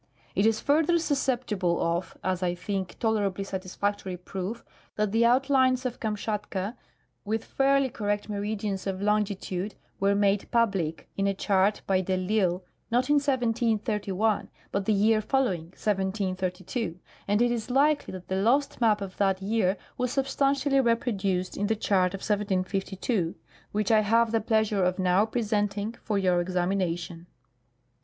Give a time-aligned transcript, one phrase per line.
[0.33, 5.99] It is further susceptible of, as I think, tolerably satisfactory proof that the outlines of
[5.99, 6.75] Kamshatka,
[7.23, 12.63] with fairly correct meridians of longitude, were made public in a chart by de I'Isle
[12.89, 16.97] not in 1731, but the year following, 1732,
[17.27, 21.67] and it is likely that the lost map of that j^ear was substantially reproduced in
[21.67, 23.35] the chart of 1752,
[23.71, 27.27] which I have the pleasure of now presenting for your examination.